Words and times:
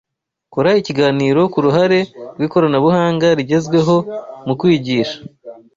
Kora 0.53 0.71
ikiganiro 0.81 1.41
ku 1.53 1.59
ruhare 1.65 1.99
rw'ikoranabuhanga 2.35 3.27
rigezweho 3.37 3.95
mu 4.47 4.53
kwigisha 4.59 5.17